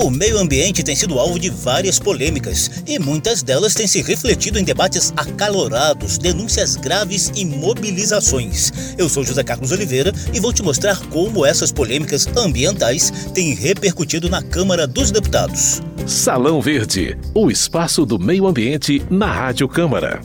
O 0.00 0.10
meio 0.10 0.38
ambiente 0.38 0.84
tem 0.84 0.94
sido 0.94 1.18
alvo 1.18 1.40
de 1.40 1.50
várias 1.50 1.98
polêmicas 1.98 2.70
e 2.86 3.00
muitas 3.00 3.42
delas 3.42 3.74
têm 3.74 3.88
se 3.88 4.00
refletido 4.00 4.56
em 4.56 4.62
debates 4.62 5.12
acalorados, 5.16 6.18
denúncias 6.18 6.76
graves 6.76 7.32
e 7.34 7.44
mobilizações. 7.44 8.94
Eu 8.96 9.08
sou 9.08 9.24
José 9.24 9.42
Carlos 9.42 9.72
Oliveira 9.72 10.12
e 10.32 10.38
vou 10.38 10.52
te 10.52 10.62
mostrar 10.62 11.00
como 11.08 11.44
essas 11.44 11.72
polêmicas 11.72 12.28
ambientais 12.36 13.10
têm 13.34 13.54
repercutido 13.54 14.30
na 14.30 14.40
Câmara 14.40 14.86
dos 14.86 15.10
Deputados. 15.10 15.82
Salão 16.06 16.62
Verde, 16.62 17.18
o 17.34 17.50
espaço 17.50 18.06
do 18.06 18.20
meio 18.20 18.46
ambiente 18.46 19.02
na 19.10 19.26
Rádio 19.32 19.66
Câmara. 19.66 20.20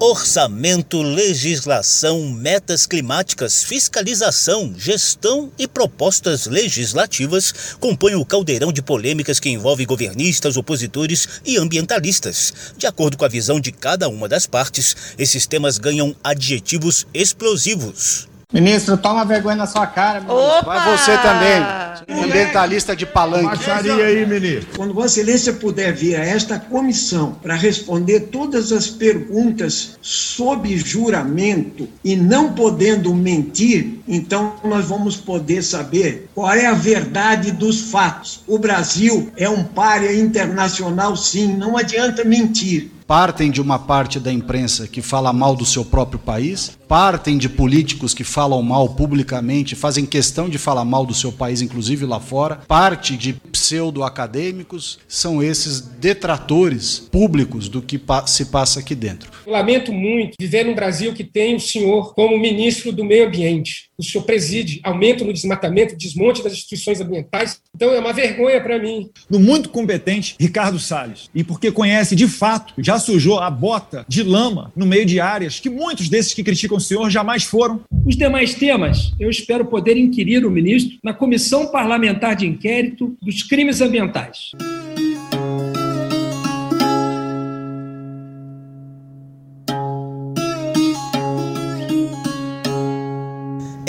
Orçamento, 0.00 1.02
legislação, 1.02 2.30
metas 2.30 2.86
climáticas, 2.86 3.64
fiscalização, 3.64 4.72
gestão 4.78 5.50
e 5.58 5.66
propostas 5.66 6.46
legislativas 6.46 7.52
compõem 7.80 8.14
o 8.14 8.24
caldeirão 8.24 8.72
de 8.72 8.80
polêmicas 8.80 9.40
que 9.40 9.50
envolve 9.50 9.84
governistas, 9.84 10.56
opositores 10.56 11.40
e 11.44 11.56
ambientalistas. 11.56 12.72
De 12.76 12.86
acordo 12.86 13.16
com 13.16 13.24
a 13.24 13.28
visão 13.28 13.58
de 13.58 13.72
cada 13.72 14.08
uma 14.08 14.28
das 14.28 14.46
partes, 14.46 14.94
esses 15.18 15.48
temas 15.48 15.78
ganham 15.78 16.14
adjetivos 16.22 17.04
explosivos. 17.12 18.28
Ministro, 18.50 18.96
toma 18.96 19.26
vergonha 19.26 19.56
na 19.56 19.66
sua 19.66 19.86
cara, 19.86 20.20
ministro. 20.20 20.38
Opa! 20.38 20.62
Vai 20.62 20.96
você 20.96 21.18
também. 21.18 22.24
Ambientalista 22.24 22.96
de 22.96 23.04
palanque. 23.04 23.44
Baixaria 23.44 24.06
aí, 24.06 24.24
ministro. 24.24 24.68
Quando 24.74 24.94
Vossa 24.94 25.20
Excelência 25.20 25.52
puder 25.52 25.92
vir 25.92 26.16
a 26.16 26.24
esta 26.24 26.58
comissão 26.58 27.32
para 27.42 27.54
responder 27.54 28.20
todas 28.32 28.72
as 28.72 28.86
perguntas 28.86 29.98
sob 30.00 30.74
juramento 30.78 31.86
e 32.02 32.16
não 32.16 32.54
podendo 32.54 33.14
mentir, 33.14 34.00
então 34.08 34.54
nós 34.64 34.86
vamos 34.86 35.18
poder 35.18 35.62
saber 35.62 36.30
qual 36.34 36.50
é 36.50 36.64
a 36.64 36.72
verdade 36.72 37.52
dos 37.52 37.90
fatos. 37.90 38.40
O 38.46 38.58
Brasil 38.58 39.30
é 39.36 39.46
um 39.46 39.62
párea 39.62 40.18
internacional, 40.18 41.14
sim, 41.18 41.54
não 41.54 41.76
adianta 41.76 42.24
mentir 42.24 42.92
partem 43.08 43.50
de 43.50 43.58
uma 43.58 43.78
parte 43.78 44.20
da 44.20 44.30
imprensa 44.30 44.86
que 44.86 45.00
fala 45.00 45.32
mal 45.32 45.56
do 45.56 45.64
seu 45.64 45.82
próprio 45.82 46.18
país, 46.18 46.76
partem 46.86 47.38
de 47.38 47.48
políticos 47.48 48.12
que 48.12 48.22
falam 48.22 48.60
mal 48.62 48.90
publicamente, 48.90 49.74
fazem 49.74 50.04
questão 50.04 50.46
de 50.46 50.58
falar 50.58 50.84
mal 50.84 51.06
do 51.06 51.14
seu 51.14 51.32
país, 51.32 51.62
inclusive 51.62 52.04
lá 52.04 52.20
fora, 52.20 52.56
parte 52.68 53.16
de 53.16 53.34
pseudo-acadêmicos, 53.68 54.98
são 55.06 55.42
esses 55.42 55.80
detratores 55.80 56.98
públicos 56.98 57.68
do 57.68 57.82
que 57.82 58.00
se 58.26 58.46
passa 58.46 58.80
aqui 58.80 58.94
dentro. 58.94 59.30
lamento 59.46 59.92
muito 59.92 60.34
viver 60.40 60.64
num 60.64 60.74
Brasil 60.74 61.12
que 61.12 61.24
tem 61.24 61.54
o 61.54 61.60
senhor 61.60 62.14
como 62.14 62.38
ministro 62.38 62.92
do 62.92 63.04
meio 63.04 63.26
ambiente. 63.26 63.88
O 63.98 64.02
senhor 64.02 64.24
preside 64.24 64.80
aumento 64.84 65.24
no 65.24 65.32
desmatamento, 65.32 65.96
desmonte 65.96 66.42
das 66.42 66.52
instituições 66.52 67.00
ambientais. 67.00 67.60
Então 67.74 67.92
é 67.92 67.98
uma 67.98 68.12
vergonha 68.12 68.60
para 68.60 68.78
mim. 68.78 69.10
No 69.28 69.40
muito 69.40 69.68
competente 69.68 70.36
Ricardo 70.38 70.78
Salles, 70.78 71.28
e 71.34 71.42
porque 71.44 71.72
conhece 71.72 72.14
de 72.14 72.28
fato, 72.28 72.74
já 72.78 72.98
sujou 72.98 73.38
a 73.38 73.50
bota 73.50 74.06
de 74.08 74.22
lama 74.22 74.72
no 74.74 74.86
meio 74.86 75.04
de 75.04 75.20
áreas 75.20 75.60
que 75.60 75.68
muitos 75.68 76.08
desses 76.08 76.32
que 76.32 76.44
criticam 76.44 76.78
o 76.78 76.80
senhor 76.80 77.10
jamais 77.10 77.42
foram. 77.42 77.80
Os 78.06 78.16
demais 78.16 78.54
temas, 78.54 79.12
eu 79.18 79.28
espero 79.28 79.66
poder 79.66 79.96
inquirir 79.96 80.46
o 80.46 80.50
ministro 80.50 80.96
na 81.02 81.12
Comissão 81.12 81.66
Parlamentar 81.66 82.36
de 82.36 82.46
Inquérito 82.46 83.16
dos 83.20 83.42
Crimes 83.42 83.57
Ambientais. 83.82 84.52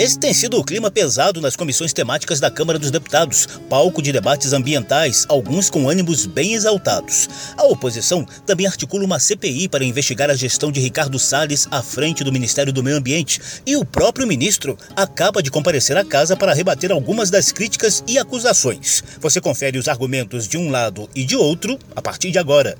Esse 0.00 0.18
tem 0.18 0.32
sido 0.32 0.58
o 0.58 0.64
clima 0.64 0.90
pesado 0.90 1.42
nas 1.42 1.54
comissões 1.54 1.92
temáticas 1.92 2.40
da 2.40 2.50
Câmara 2.50 2.78
dos 2.78 2.90
Deputados, 2.90 3.46
palco 3.68 4.00
de 4.00 4.10
debates 4.10 4.54
ambientais, 4.54 5.26
alguns 5.28 5.68
com 5.68 5.90
ânimos 5.90 6.24
bem 6.24 6.54
exaltados. 6.54 7.28
A 7.54 7.64
oposição 7.64 8.26
também 8.46 8.66
articula 8.66 9.04
uma 9.04 9.18
CPI 9.18 9.68
para 9.68 9.84
investigar 9.84 10.30
a 10.30 10.34
gestão 10.34 10.72
de 10.72 10.80
Ricardo 10.80 11.18
Salles 11.18 11.68
à 11.70 11.82
frente 11.82 12.24
do 12.24 12.32
Ministério 12.32 12.72
do 12.72 12.82
Meio 12.82 12.96
Ambiente, 12.96 13.42
e 13.66 13.76
o 13.76 13.84
próprio 13.84 14.26
ministro 14.26 14.78
acaba 14.96 15.42
de 15.42 15.50
comparecer 15.50 15.98
à 15.98 16.04
casa 16.04 16.34
para 16.34 16.54
rebater 16.54 16.90
algumas 16.90 17.28
das 17.28 17.52
críticas 17.52 18.02
e 18.08 18.18
acusações. 18.18 19.04
Você 19.20 19.38
confere 19.38 19.76
os 19.76 19.86
argumentos 19.86 20.48
de 20.48 20.56
um 20.56 20.70
lado 20.70 21.10
e 21.14 21.26
de 21.26 21.36
outro 21.36 21.78
a 21.94 22.00
partir 22.00 22.30
de 22.30 22.38
agora. 22.38 22.78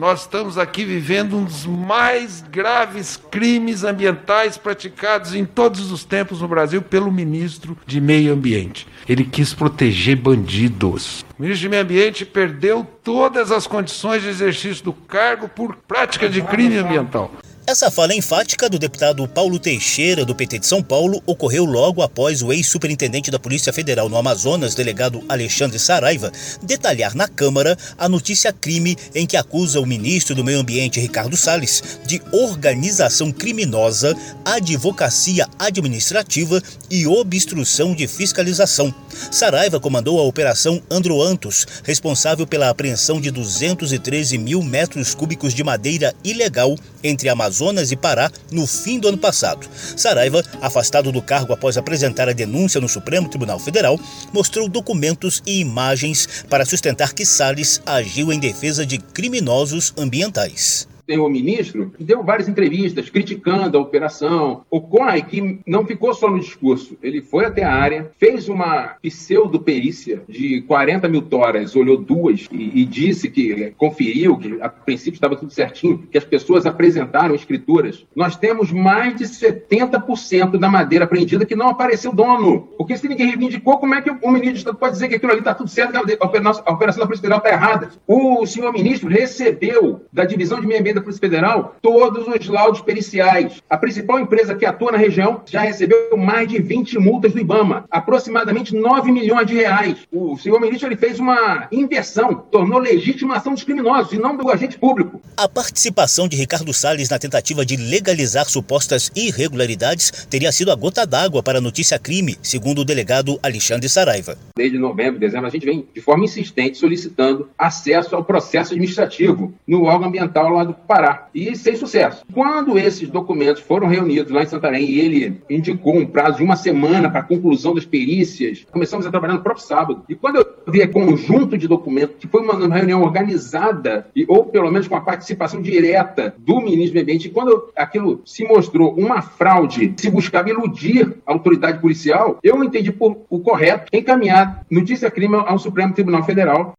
Nós 0.00 0.22
estamos 0.22 0.56
aqui 0.56 0.82
vivendo 0.82 1.36
um 1.36 1.44
dos 1.44 1.66
mais 1.66 2.42
graves 2.50 3.20
crimes 3.30 3.84
ambientais 3.84 4.56
praticados 4.56 5.34
em 5.34 5.44
todos 5.44 5.92
os 5.92 6.06
tempos 6.06 6.40
no 6.40 6.48
Brasil 6.48 6.80
pelo 6.80 7.12
ministro 7.12 7.76
de 7.86 8.00
Meio 8.00 8.32
Ambiente. 8.32 8.88
Ele 9.06 9.24
quis 9.24 9.52
proteger 9.52 10.16
bandidos. 10.16 11.22
O 11.38 11.42
ministro 11.42 11.60
de 11.60 11.68
Meio 11.68 11.82
Ambiente 11.82 12.24
perdeu 12.24 12.86
todas 13.04 13.52
as 13.52 13.66
condições 13.66 14.22
de 14.22 14.30
exercício 14.30 14.82
do 14.82 14.94
cargo 14.94 15.50
por 15.50 15.76
prática 15.76 16.30
de 16.30 16.40
crime 16.40 16.78
ambiental. 16.78 17.30
Essa 17.70 17.88
fala 17.88 18.12
enfática 18.12 18.68
do 18.68 18.80
deputado 18.80 19.28
Paulo 19.28 19.56
Teixeira, 19.56 20.24
do 20.24 20.34
PT 20.34 20.58
de 20.58 20.66
São 20.66 20.82
Paulo, 20.82 21.22
ocorreu 21.24 21.64
logo 21.64 22.02
após 22.02 22.42
o 22.42 22.52
ex-superintendente 22.52 23.30
da 23.30 23.38
Polícia 23.38 23.72
Federal 23.72 24.08
no 24.08 24.16
Amazonas, 24.16 24.74
delegado 24.74 25.22
Alexandre 25.28 25.78
Saraiva, 25.78 26.32
detalhar 26.60 27.14
na 27.14 27.28
Câmara 27.28 27.78
a 27.96 28.08
notícia 28.08 28.52
crime 28.52 28.96
em 29.14 29.24
que 29.24 29.36
acusa 29.36 29.78
o 29.78 29.86
ministro 29.86 30.34
do 30.34 30.42
Meio 30.42 30.58
Ambiente, 30.58 30.98
Ricardo 30.98 31.36
Salles, 31.36 32.00
de 32.04 32.20
organização 32.32 33.30
criminosa, 33.30 34.16
advocacia 34.44 35.46
administrativa 35.56 36.60
e 36.90 37.06
obstrução 37.06 37.94
de 37.94 38.08
fiscalização. 38.08 38.92
Saraiva 39.30 39.78
comandou 39.78 40.18
a 40.18 40.24
Operação 40.24 40.82
Androantos, 40.90 41.64
responsável 41.84 42.48
pela 42.48 42.68
apreensão 42.68 43.20
de 43.20 43.30
213 43.30 44.38
mil 44.38 44.60
metros 44.60 45.14
cúbicos 45.14 45.54
de 45.54 45.62
madeira 45.62 46.12
ilegal 46.24 46.74
entre 47.04 47.28
Amazonas 47.28 47.59
Amazonas 47.60 47.92
e 47.92 47.96
Pará 47.96 48.30
no 48.50 48.66
fim 48.66 48.98
do 48.98 49.08
ano 49.08 49.18
passado. 49.18 49.68
Saraiva, 49.96 50.42
afastado 50.62 51.12
do 51.12 51.20
cargo 51.20 51.52
após 51.52 51.76
apresentar 51.76 52.28
a 52.28 52.32
denúncia 52.32 52.80
no 52.80 52.88
Supremo 52.88 53.28
Tribunal 53.28 53.58
Federal, 53.58 54.00
mostrou 54.32 54.68
documentos 54.68 55.42
e 55.46 55.60
imagens 55.60 56.44
para 56.48 56.64
sustentar 56.64 57.12
que 57.12 57.26
Salles 57.26 57.80
agiu 57.84 58.32
em 58.32 58.38
defesa 58.38 58.86
de 58.86 58.98
criminosos 58.98 59.92
ambientais 59.98 60.89
o 61.18 61.28
ministro, 61.28 61.92
deu 61.98 62.22
várias 62.22 62.48
entrevistas 62.48 63.08
criticando 63.08 63.76
a 63.76 63.80
operação. 63.80 64.62
O 64.70 64.80
COI, 64.80 65.22
que 65.22 65.60
não 65.66 65.84
ficou 65.84 66.14
só 66.14 66.30
no 66.30 66.40
discurso, 66.40 66.96
ele 67.02 67.20
foi 67.20 67.44
até 67.44 67.64
a 67.64 67.74
área, 67.74 68.10
fez 68.18 68.48
uma 68.48 68.96
pseudo-perícia 69.02 70.22
de 70.28 70.62
40 70.62 71.08
mil 71.08 71.22
toras, 71.22 71.74
olhou 71.74 71.96
duas 71.96 72.46
e, 72.52 72.80
e 72.80 72.84
disse 72.84 73.30
que 73.30 73.72
conferiu, 73.76 74.36
que 74.36 74.58
a 74.60 74.68
princípio 74.68 75.16
estava 75.16 75.36
tudo 75.36 75.52
certinho, 75.52 76.06
que 76.10 76.18
as 76.18 76.24
pessoas 76.24 76.66
apresentaram 76.66 77.34
escrituras. 77.34 78.06
Nós 78.14 78.36
temos 78.36 78.72
mais 78.72 79.16
de 79.16 79.24
70% 79.24 80.58
da 80.58 80.68
madeira 80.68 81.04
apreendida 81.04 81.46
que 81.46 81.56
não 81.56 81.68
apareceu 81.68 82.12
dono. 82.12 82.68
Porque 82.76 82.96
se 82.96 83.08
ninguém 83.08 83.28
reivindicou, 83.28 83.78
como 83.78 83.94
é 83.94 84.02
que 84.02 84.10
o 84.10 84.30
ministro 84.30 84.74
pode 84.74 84.92
dizer 84.92 85.08
que 85.08 85.16
aquilo 85.16 85.32
ali 85.32 85.40
está 85.40 85.54
tudo 85.54 85.68
certo, 85.68 85.92
que 85.92 86.18
a 86.20 86.24
operação 86.24 87.00
da 87.00 87.06
Polícia 87.06 87.22
Federal 87.22 87.38
está 87.38 87.50
errada? 87.50 87.90
O 88.06 88.44
senhor 88.46 88.72
ministro 88.72 89.08
recebeu 89.08 90.02
da 90.12 90.24
Divisão 90.24 90.60
de 90.60 90.66
Meio 90.66 90.80
Ambiente 90.80 90.99
da 91.00 91.04
Polícia 91.04 91.20
Federal 91.20 91.76
todos 91.82 92.26
os 92.28 92.46
laudos 92.48 92.80
periciais. 92.80 93.62
A 93.68 93.76
principal 93.76 94.18
empresa 94.18 94.54
que 94.54 94.66
atua 94.66 94.92
na 94.92 94.98
região 94.98 95.42
já 95.46 95.62
recebeu 95.62 96.16
mais 96.16 96.48
de 96.48 96.60
20 96.60 96.98
multas 96.98 97.32
do 97.32 97.40
IBAMA, 97.40 97.84
aproximadamente 97.90 98.74
9 98.74 99.10
milhões 99.10 99.46
de 99.46 99.54
reais. 99.54 99.98
O 100.12 100.36
senhor 100.36 100.60
ministro 100.60 100.88
ele 100.88 100.96
fez 100.96 101.18
uma 101.18 101.68
inversão, 101.72 102.34
tornou 102.34 102.78
legítima 102.78 103.34
a 103.34 103.38
ação 103.38 103.54
dos 103.54 103.64
criminosos 103.64 104.12
e 104.12 104.18
não 104.18 104.36
do 104.36 104.50
agente 104.50 104.78
público. 104.78 105.20
A 105.36 105.48
participação 105.48 106.28
de 106.28 106.36
Ricardo 106.36 106.72
Salles 106.72 107.08
na 107.08 107.18
tentativa 107.18 107.64
de 107.64 107.76
legalizar 107.76 108.46
supostas 108.46 109.10
irregularidades 109.16 110.26
teria 110.28 110.52
sido 110.52 110.70
a 110.70 110.74
gota 110.74 111.06
d'água 111.06 111.42
para 111.42 111.58
a 111.58 111.60
notícia 111.60 111.98
crime, 111.98 112.36
segundo 112.42 112.80
o 112.80 112.84
delegado 112.84 113.38
Alexandre 113.42 113.88
Saraiva. 113.88 114.36
Desde 114.56 114.78
novembro, 114.78 115.18
dezembro, 115.18 115.46
a 115.46 115.50
gente 115.50 115.64
vem 115.64 115.86
de 115.94 116.00
forma 116.00 116.24
insistente 116.24 116.78
solicitando 116.78 117.48
acesso 117.58 118.14
ao 118.14 118.24
processo 118.24 118.72
administrativo 118.72 119.52
no 119.66 119.84
órgão 119.84 120.08
ambiental 120.08 120.50
lá 120.50 120.64
do 120.64 120.74
Pará, 120.90 121.28
e 121.32 121.54
sem 121.54 121.76
sucesso. 121.76 122.24
Quando 122.34 122.76
esses 122.76 123.08
documentos 123.08 123.62
foram 123.62 123.86
reunidos 123.86 124.32
lá 124.32 124.42
em 124.42 124.46
Santarém 124.46 124.90
e 124.90 124.98
ele 124.98 125.40
indicou 125.48 125.96
um 125.96 126.04
prazo 126.04 126.38
de 126.38 126.42
uma 126.42 126.56
semana 126.56 127.08
para 127.08 127.20
a 127.20 127.22
conclusão 127.22 127.72
das 127.72 127.84
perícias, 127.84 128.66
começamos 128.72 129.06
a 129.06 129.10
trabalhar 129.12 129.34
no 129.34 129.40
próprio 129.40 129.64
sábado. 129.64 130.02
E 130.08 130.16
quando 130.16 130.38
eu 130.38 130.46
vi 130.66 130.84
conjunto 130.88 131.56
de 131.56 131.68
documentos, 131.68 132.16
que 132.18 132.26
foi 132.26 132.42
uma 132.42 132.74
reunião 132.74 133.02
organizada, 133.02 134.08
e, 134.16 134.24
ou 134.26 134.46
pelo 134.46 134.68
menos 134.68 134.88
com 134.88 134.96
a 134.96 135.00
participação 135.00 135.62
direta 135.62 136.34
do 136.36 136.60
ministro 136.60 136.94
do 136.94 137.02
Ambiente, 137.02 137.28
e 137.28 137.30
quando 137.30 137.70
aquilo 137.76 138.20
se 138.24 138.42
mostrou 138.42 138.92
uma 138.92 139.22
fraude, 139.22 139.94
se 139.96 140.10
buscava 140.10 140.50
iludir 140.50 141.18
a 141.24 141.32
autoridade 141.32 141.78
policial, 141.78 142.40
eu 142.42 142.64
entendi 142.64 142.90
por 142.90 143.16
o 143.30 143.38
correto 143.38 143.84
encaminhar 143.92 144.66
notícia 144.68 145.08
crime 145.08 145.36
ao 145.36 145.56
Supremo 145.56 145.94
Tribunal 145.94 146.24
Federal. 146.24 146.74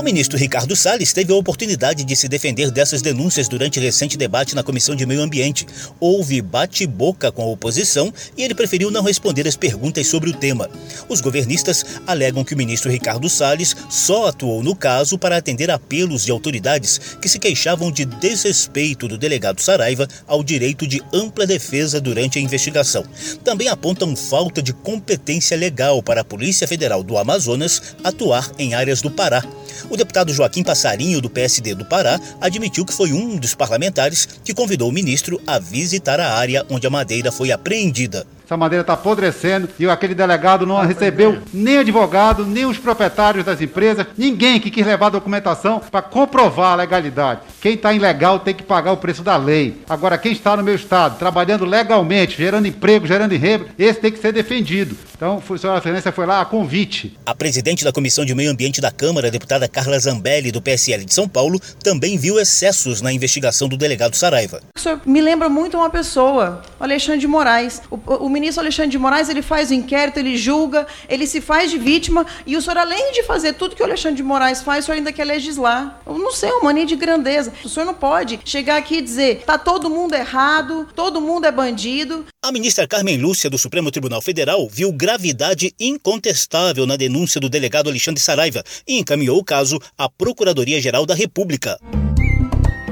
O 0.00 0.02
ministro 0.02 0.38
Ricardo 0.38 0.74
Salles 0.74 1.12
teve 1.12 1.30
a 1.30 1.36
oportunidade 1.36 2.04
de 2.04 2.16
se 2.16 2.26
defender 2.26 2.70
dessas 2.70 3.02
denúncias 3.02 3.48
durante 3.48 3.78
recente 3.78 4.16
debate 4.16 4.54
na 4.54 4.62
Comissão 4.62 4.96
de 4.96 5.04
Meio 5.04 5.20
Ambiente. 5.20 5.66
Houve 6.00 6.40
bate-boca 6.40 7.30
com 7.30 7.42
a 7.42 7.46
oposição 7.46 8.10
e 8.34 8.42
ele 8.42 8.54
preferiu 8.54 8.90
não 8.90 9.02
responder 9.02 9.46
as 9.46 9.56
perguntas 9.56 10.06
sobre 10.06 10.30
o 10.30 10.32
tema. 10.32 10.70
Os 11.06 11.20
governistas 11.20 11.84
alegam 12.06 12.42
que 12.42 12.54
o 12.54 12.56
ministro 12.56 12.90
Ricardo 12.90 13.28
Salles 13.28 13.76
só 13.90 14.28
atuou 14.28 14.62
no 14.62 14.74
caso 14.74 15.18
para 15.18 15.36
atender 15.36 15.70
apelos 15.70 16.24
de 16.24 16.30
autoridades 16.30 16.98
que 17.20 17.28
se 17.28 17.38
queixavam 17.38 17.92
de 17.92 18.06
desrespeito 18.06 19.06
do 19.06 19.18
delegado 19.18 19.60
Saraiva 19.60 20.08
ao 20.26 20.42
direito 20.42 20.86
de 20.86 21.02
ampla 21.12 21.46
defesa 21.46 22.00
durante 22.00 22.38
a 22.38 22.42
investigação. 22.42 23.04
Também 23.44 23.68
apontam 23.68 24.16
falta 24.16 24.62
de 24.62 24.72
competência 24.72 25.58
legal 25.58 26.02
para 26.02 26.22
a 26.22 26.24
Polícia 26.24 26.66
Federal 26.66 27.02
do 27.02 27.18
Amazonas 27.18 27.94
atuar 28.02 28.50
em 28.58 28.72
áreas 28.72 29.02
do 29.02 29.10
Pará. 29.10 29.44
O 29.90 29.96
deputado 29.96 30.32
Joaquim 30.32 30.62
Passarinho, 30.62 31.20
do 31.20 31.28
PSD 31.28 31.74
do 31.74 31.84
Pará, 31.84 32.18
admitiu 32.40 32.84
que 32.86 32.92
foi 32.92 33.12
um 33.12 33.36
dos 33.36 33.56
parlamentares 33.56 34.24
que 34.44 34.54
convidou 34.54 34.88
o 34.88 34.92
ministro 34.92 35.42
a 35.44 35.58
visitar 35.58 36.20
a 36.20 36.32
área 36.32 36.64
onde 36.70 36.86
a 36.86 36.90
madeira 36.90 37.32
foi 37.32 37.50
apreendida. 37.50 38.24
Essa 38.50 38.56
madeira 38.56 38.80
está 38.80 38.94
apodrecendo 38.94 39.68
e 39.78 39.88
aquele 39.88 40.12
delegado 40.12 40.66
não 40.66 40.80
recebeu 40.80 41.38
nem 41.54 41.78
advogado, 41.78 42.44
nem 42.44 42.66
os 42.66 42.78
proprietários 42.78 43.44
das 43.44 43.60
empresas, 43.60 44.04
ninguém 44.18 44.58
que 44.58 44.72
quis 44.72 44.84
levar 44.84 45.06
a 45.06 45.10
documentação 45.10 45.80
para 45.88 46.02
comprovar 46.02 46.72
a 46.72 46.74
legalidade. 46.74 47.42
Quem 47.60 47.74
está 47.74 47.92
ilegal 47.92 48.40
tem 48.40 48.52
que 48.52 48.64
pagar 48.64 48.90
o 48.90 48.96
preço 48.96 49.22
da 49.22 49.36
lei. 49.36 49.80
Agora, 49.88 50.18
quem 50.18 50.32
está 50.32 50.56
no 50.56 50.64
meu 50.64 50.74
estado, 50.74 51.16
trabalhando 51.16 51.64
legalmente, 51.64 52.38
gerando 52.38 52.66
emprego, 52.66 53.06
gerando 53.06 53.36
renda, 53.36 53.66
esse 53.78 54.00
tem 54.00 54.10
que 54.10 54.18
ser 54.18 54.32
defendido. 54.32 54.96
Então, 55.20 55.40
a 55.46 55.58
senhora 55.58 55.78
excelência 55.78 56.10
foi 56.10 56.24
lá 56.24 56.40
a 56.40 56.46
convite. 56.46 57.16
A 57.26 57.34
presidente 57.34 57.84
da 57.84 57.92
Comissão 57.92 58.24
de 58.24 58.34
Meio 58.34 58.50
Ambiente 58.50 58.80
da 58.80 58.90
Câmara, 58.90 59.28
a 59.28 59.30
deputada 59.30 59.68
Carla 59.68 59.98
Zambelli, 59.98 60.50
do 60.50 60.62
PSL 60.62 61.04
de 61.04 61.12
São 61.12 61.28
Paulo, 61.28 61.60
também 61.84 62.16
viu 62.16 62.40
excessos 62.40 63.02
na 63.02 63.12
investigação 63.12 63.68
do 63.68 63.76
delegado 63.76 64.16
Saraiva. 64.16 64.62
O 64.74 64.80
senhor 64.80 64.98
me 65.04 65.20
lembra 65.20 65.50
muito 65.50 65.76
uma 65.76 65.90
pessoa, 65.90 66.62
o 66.80 66.82
Alexandre 66.82 67.20
de 67.20 67.26
Moraes. 67.26 67.82
O, 67.90 67.96
o 67.96 68.30
ministro 68.40 68.62
Alexandre 68.62 68.90
de 68.90 68.98
Moraes, 68.98 69.28
ele 69.28 69.42
faz 69.42 69.70
o 69.70 69.74
inquérito, 69.74 70.18
ele 70.18 70.36
julga, 70.36 70.86
ele 71.08 71.26
se 71.26 71.40
faz 71.40 71.70
de 71.70 71.78
vítima, 71.78 72.26
e 72.46 72.56
o 72.56 72.62
senhor, 72.62 72.78
além 72.78 73.12
de 73.12 73.22
fazer 73.22 73.52
tudo 73.52 73.76
que 73.76 73.82
o 73.82 73.86
Alexandre 73.86 74.16
de 74.16 74.22
Moraes 74.22 74.62
faz, 74.62 74.84
o 74.84 74.86
senhor 74.86 74.96
ainda 74.98 75.12
quer 75.12 75.24
legislar. 75.24 76.00
Eu 76.06 76.18
não 76.18 76.32
sei, 76.32 76.48
é 76.48 76.52
uma 76.54 76.64
mania 76.64 76.86
de 76.86 76.96
grandeza. 76.96 77.52
O 77.64 77.68
senhor 77.68 77.86
não 77.86 77.94
pode 77.94 78.40
chegar 78.44 78.76
aqui 78.76 78.96
e 78.96 79.02
dizer, 79.02 79.42
tá 79.44 79.58
todo 79.58 79.90
mundo 79.90 80.14
errado, 80.14 80.88
todo 80.94 81.20
mundo 81.20 81.44
é 81.44 81.52
bandido. 81.52 82.24
A 82.42 82.50
ministra 82.50 82.88
Carmen 82.88 83.18
Lúcia, 83.18 83.50
do 83.50 83.58
Supremo 83.58 83.90
Tribunal 83.90 84.22
Federal, 84.22 84.66
viu 84.68 84.92
gravidade 84.92 85.74
incontestável 85.78 86.86
na 86.86 86.96
denúncia 86.96 87.40
do 87.40 87.48
delegado 87.48 87.90
Alexandre 87.90 88.20
Saraiva 88.20 88.64
e 88.88 88.98
encaminhou 88.98 89.38
o 89.38 89.44
caso 89.44 89.78
à 89.98 90.08
Procuradoria-Geral 90.08 91.04
da 91.04 91.14
República. 91.14 91.78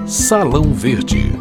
Salão 0.07 0.73
Verde. 0.73 1.33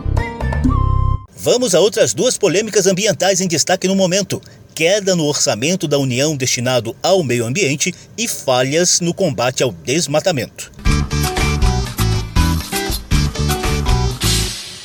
Vamos 1.39 1.75
a 1.75 1.80
outras 1.80 2.16
duas 2.16 2.36
polêmicas 2.36 2.88
ambientais 2.88 3.39
em 3.42 3.48
destaque 3.48 3.88
no 3.88 3.95
momento: 3.95 4.42
queda 4.74 5.16
no 5.16 5.25
orçamento 5.25 5.88
da 5.88 6.00
União 6.00 6.36
destinado 6.36 6.95
ao 7.04 7.24
meio 7.24 7.45
ambiente 7.45 7.94
e 8.18 8.28
falhas 8.28 9.00
no 9.00 9.13
combate 9.13 9.62
ao 9.62 9.72
desmatamento. 9.72 10.72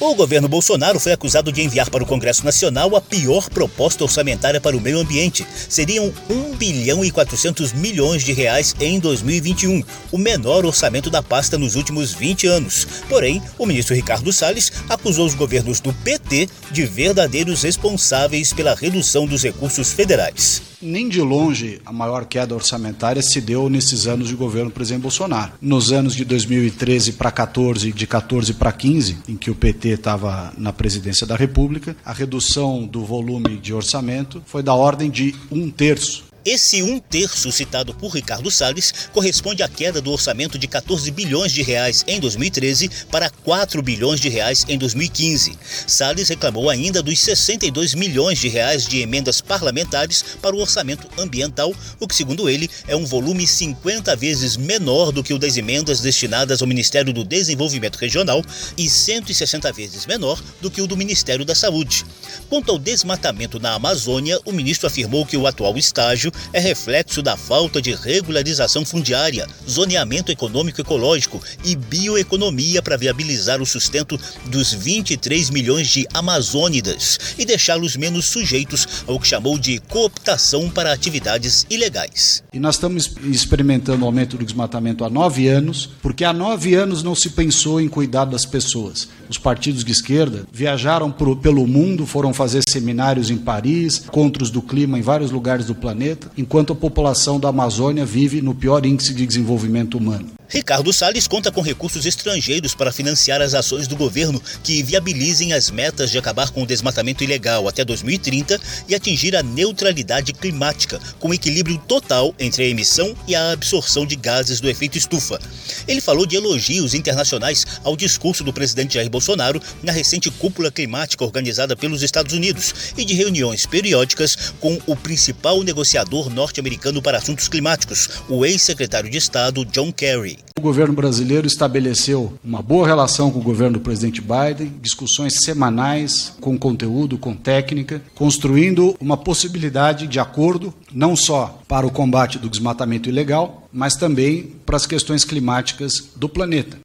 O 0.04 0.16
governo 0.16 0.48
Bolsonaro 0.48 0.98
foi 0.98 1.12
acusado 1.12 1.52
de 1.52 1.62
enviar 1.62 1.88
para 1.88 2.02
o 2.02 2.06
Congresso 2.06 2.44
Nacional 2.44 2.96
a 2.96 3.00
pior 3.00 3.48
proposta 3.48 4.02
orçamentária 4.02 4.60
para 4.60 4.76
o 4.76 4.80
meio 4.80 4.98
ambiente. 4.98 5.46
Seriam 5.68 6.12
1 6.28 6.56
bilhão 6.56 7.04
e 7.04 7.10
400 7.12 7.72
milhões 7.72 8.24
de 8.24 8.32
reais 8.32 8.74
em 8.80 8.98
2021, 8.98 9.80
o 10.10 10.18
menor 10.18 10.66
orçamento 10.66 11.08
da 11.08 11.22
pasta 11.22 11.56
nos 11.56 11.76
últimos 11.76 12.12
20 12.12 12.48
anos. 12.48 12.84
Porém, 13.08 13.40
o 13.56 13.64
ministro 13.64 13.94
Ricardo 13.94 14.32
Salles 14.32 14.72
acusou 14.88 15.24
os 15.24 15.34
governos 15.34 15.78
do 15.78 15.92
PT 15.92 16.48
de 16.72 16.84
verdadeiros 16.84 17.62
responsáveis 17.62 18.52
pela 18.52 18.74
redução 18.74 19.24
dos 19.24 19.44
recursos 19.44 19.92
federais. 19.92 20.71
Nem 20.82 21.08
de 21.08 21.20
longe 21.20 21.80
a 21.86 21.92
maior 21.92 22.24
queda 22.24 22.54
orçamentária 22.54 23.22
se 23.22 23.40
deu 23.40 23.68
nesses 23.68 24.08
anos 24.08 24.28
de 24.28 24.34
governo 24.34 24.68
do 24.68 24.74
presidente 24.74 25.02
Bolsonaro. 25.02 25.52
Nos 25.60 25.92
anos 25.92 26.16
de 26.16 26.24
2013 26.24 27.12
para 27.12 27.30
14, 27.30 27.92
de 27.92 28.06
14 28.06 28.54
para 28.54 28.72
15, 28.72 29.18
em 29.28 29.36
que 29.36 29.50
o 29.50 29.54
PT 29.54 29.90
estava 29.90 30.52
na 30.58 30.72
presidência 30.72 31.26
da 31.26 31.36
República, 31.36 31.96
a 32.04 32.12
redução 32.12 32.84
do 32.84 33.04
volume 33.04 33.56
de 33.58 33.72
orçamento 33.72 34.42
foi 34.44 34.62
da 34.62 34.74
ordem 34.74 35.08
de 35.08 35.34
um 35.50 35.70
terço. 35.70 36.31
Esse 36.44 36.82
um 36.82 36.98
terço 36.98 37.52
citado 37.52 37.94
por 37.94 38.08
Ricardo 38.08 38.50
Salles 38.50 38.92
corresponde 39.12 39.62
à 39.62 39.68
queda 39.68 40.00
do 40.00 40.10
orçamento 40.10 40.58
de 40.58 40.66
14 40.66 41.08
bilhões 41.12 41.52
de 41.52 41.62
reais 41.62 42.04
em 42.08 42.18
2013 42.18 42.90
para 43.12 43.30
4 43.30 43.80
bilhões 43.80 44.18
de 44.18 44.28
reais 44.28 44.64
em 44.68 44.76
2015. 44.76 45.56
Salles 45.86 46.28
reclamou 46.28 46.68
ainda 46.68 47.00
dos 47.00 47.20
62 47.20 47.94
milhões 47.94 48.40
de 48.40 48.48
reais 48.48 48.88
de 48.88 49.00
emendas 49.00 49.40
parlamentares 49.40 50.24
para 50.42 50.56
o 50.56 50.60
orçamento 50.60 51.08
ambiental, 51.16 51.72
o 52.00 52.08
que, 52.08 52.14
segundo 52.14 52.48
ele, 52.48 52.68
é 52.88 52.96
um 52.96 53.06
volume 53.06 53.46
50 53.46 54.16
vezes 54.16 54.56
menor 54.56 55.12
do 55.12 55.22
que 55.22 55.32
o 55.32 55.38
das 55.38 55.56
emendas 55.56 56.00
destinadas 56.00 56.60
ao 56.60 56.66
Ministério 56.66 57.12
do 57.12 57.22
Desenvolvimento 57.22 57.98
Regional 57.98 58.44
e 58.76 58.90
160 58.90 59.72
vezes 59.72 60.06
menor 60.06 60.42
do 60.60 60.72
que 60.72 60.82
o 60.82 60.88
do 60.88 60.96
Ministério 60.96 61.44
da 61.44 61.54
Saúde. 61.54 62.04
Quanto 62.48 62.72
ao 62.72 62.78
desmatamento 62.78 63.60
na 63.60 63.74
Amazônia, 63.74 64.40
o 64.44 64.50
ministro 64.50 64.88
afirmou 64.88 65.24
que 65.24 65.36
o 65.36 65.46
atual 65.46 65.78
estágio 65.78 66.31
é 66.52 66.60
reflexo 66.60 67.22
da 67.22 67.36
falta 67.36 67.80
de 67.80 67.94
regularização 67.94 68.84
fundiária, 68.84 69.46
zoneamento 69.68 70.30
econômico 70.32 70.80
ecológico 70.80 71.40
e 71.64 71.74
bioeconomia 71.74 72.82
para 72.82 72.96
viabilizar 72.96 73.60
o 73.60 73.66
sustento 73.66 74.18
dos 74.46 74.72
23 74.72 75.50
milhões 75.50 75.88
de 75.88 76.06
amazônidas 76.12 77.18
e 77.38 77.44
deixá-los 77.44 77.96
menos 77.96 78.26
sujeitos 78.26 79.04
ao 79.06 79.18
que 79.18 79.26
chamou 79.26 79.58
de 79.58 79.78
cooptação 79.80 80.68
para 80.70 80.92
atividades 80.92 81.66
ilegais. 81.68 82.42
E 82.52 82.58
nós 82.58 82.76
estamos 82.76 83.14
experimentando 83.24 84.04
o 84.04 84.06
aumento 84.06 84.36
do 84.36 84.44
desmatamento 84.44 85.04
há 85.04 85.10
nove 85.10 85.48
anos, 85.48 85.88
porque 86.02 86.24
há 86.24 86.32
nove 86.32 86.74
anos 86.74 87.02
não 87.02 87.14
se 87.14 87.30
pensou 87.30 87.80
em 87.80 87.88
cuidar 87.88 88.24
das 88.24 88.44
pessoas. 88.44 89.08
Os 89.28 89.38
partidos 89.38 89.84
de 89.84 89.92
esquerda 89.92 90.44
viajaram 90.52 91.10
pelo 91.10 91.66
mundo, 91.66 92.06
foram 92.06 92.34
fazer 92.34 92.62
seminários 92.68 93.30
em 93.30 93.38
Paris, 93.38 94.04
encontros 94.04 94.50
do 94.50 94.60
clima 94.60 94.98
em 94.98 95.02
vários 95.02 95.30
lugares 95.30 95.66
do 95.66 95.74
planeta, 95.74 96.21
enquanto 96.36 96.72
a 96.72 96.76
população 96.76 97.38
da 97.38 97.48
Amazônia 97.48 98.04
vive 98.04 98.40
no 98.40 98.54
pior 98.54 98.84
índice 98.84 99.14
de 99.14 99.26
desenvolvimento 99.26 99.96
humano. 99.96 100.30
Ricardo 100.52 100.92
Salles 100.92 101.26
conta 101.26 101.50
com 101.50 101.62
recursos 101.62 102.04
estrangeiros 102.04 102.74
para 102.74 102.92
financiar 102.92 103.40
as 103.40 103.54
ações 103.54 103.88
do 103.88 103.96
governo 103.96 104.40
que 104.62 104.82
viabilizem 104.82 105.54
as 105.54 105.70
metas 105.70 106.10
de 106.10 106.18
acabar 106.18 106.50
com 106.50 106.62
o 106.62 106.66
desmatamento 106.66 107.24
ilegal 107.24 107.66
até 107.66 107.82
2030 107.82 108.60
e 108.86 108.94
atingir 108.94 109.34
a 109.34 109.42
neutralidade 109.42 110.34
climática, 110.34 111.00
com 111.18 111.32
equilíbrio 111.32 111.78
total 111.88 112.34
entre 112.38 112.64
a 112.64 112.68
emissão 112.68 113.16
e 113.26 113.34
a 113.34 113.52
absorção 113.52 114.04
de 114.04 114.14
gases 114.14 114.60
do 114.60 114.68
efeito 114.68 114.98
estufa. 114.98 115.40
Ele 115.88 116.02
falou 116.02 116.26
de 116.26 116.36
elogios 116.36 116.92
internacionais 116.92 117.64
ao 117.82 117.96
discurso 117.96 118.44
do 118.44 118.52
presidente 118.52 118.94
Jair 118.94 119.08
Bolsonaro 119.08 119.60
na 119.82 119.90
recente 119.90 120.30
cúpula 120.30 120.70
climática 120.70 121.24
organizada 121.24 121.74
pelos 121.74 122.02
Estados 122.02 122.34
Unidos 122.34 122.92
e 122.98 123.06
de 123.06 123.14
reuniões 123.14 123.64
periódicas 123.64 124.52
com 124.60 124.78
o 124.86 124.94
principal 124.94 125.62
negociador 125.62 126.11
norte-americano 126.30 127.00
para 127.00 127.18
assuntos 127.18 127.48
climáticos, 127.48 128.22
o 128.28 128.44
ex-secretário 128.44 129.10
de 129.10 129.18
Estado 129.18 129.64
John 129.64 129.92
Kerry. 129.92 130.38
O 130.58 130.60
governo 130.60 130.94
brasileiro 130.94 131.46
estabeleceu 131.46 132.38
uma 132.44 132.62
boa 132.62 132.86
relação 132.86 133.30
com 133.30 133.38
o 133.38 133.42
governo 133.42 133.78
do 133.78 133.82
presidente 133.82 134.20
Biden, 134.20 134.72
discussões 134.80 135.42
semanais 135.42 136.34
com 136.40 136.58
conteúdo, 136.58 137.18
com 137.18 137.34
técnica, 137.34 138.02
construindo 138.14 138.94
uma 139.00 139.16
possibilidade 139.16 140.06
de 140.06 140.20
acordo 140.20 140.72
não 140.92 141.16
só 141.16 141.60
para 141.66 141.86
o 141.86 141.90
combate 141.90 142.38
do 142.38 142.50
desmatamento 142.50 143.08
ilegal, 143.08 143.68
mas 143.72 143.96
também 143.96 144.52
para 144.66 144.76
as 144.76 144.86
questões 144.86 145.24
climáticas 145.24 146.10
do 146.14 146.28
planeta. 146.28 146.78